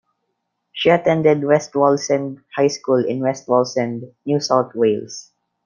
[0.71, 5.31] She attended West Wallsend High School in West Wallsend, New South Wales.